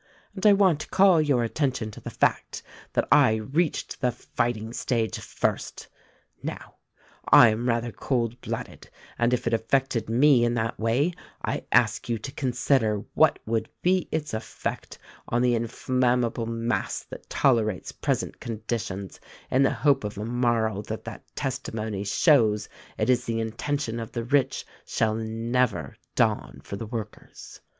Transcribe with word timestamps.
And 0.33 0.47
I 0.47 0.53
want 0.53 0.79
to 0.79 0.89
call 0.89 1.21
your 1.21 1.43
attention 1.43 1.91
to 1.91 1.99
the 2.01 2.09
fact 2.09 2.63
that 2.93 3.07
I 3.11 3.35
reached 3.35 4.01
the 4.01 4.11
fighting 4.11 4.73
stage 4.73 5.19
first. 5.19 5.89
Now, 6.41 6.77
I 7.31 7.49
am 7.49 7.69
rather 7.69 7.91
cool 7.91 8.33
blooded, 8.41 8.89
and 9.19 9.31
if 9.31 9.45
it 9.45 9.53
affected 9.53 10.09
me 10.09 10.43
in 10.43 10.55
that 10.55 10.79
way 10.79 11.13
I 11.45 11.65
ask 11.71 12.09
you 12.09 12.17
to 12.17 12.31
consider 12.31 13.03
what 13.13 13.37
would 13.45 13.69
be 13.83 14.09
its 14.11 14.33
effect 14.33 14.97
on 15.27 15.43
the 15.43 15.53
inflammable 15.53 16.47
mass 16.47 17.03
that 17.03 17.29
tolerates 17.29 17.91
present 17.91 18.39
conditions 18.39 19.19
in 19.51 19.61
the 19.61 19.69
hope 19.69 20.03
of 20.03 20.17
a 20.17 20.25
morrow 20.25 20.81
that 20.81 21.03
that 21.03 21.21
testimony 21.35 22.03
shows 22.03 22.67
it 22.97 23.07
is 23.07 23.25
the 23.25 23.39
intention 23.39 23.99
of 23.99 24.13
the 24.13 24.23
rich 24.23 24.65
shall 24.83 25.13
never 25.13 25.95
dawn 26.15 26.59
for 26.63 26.75
the 26.75 26.87
workers. 26.87 27.61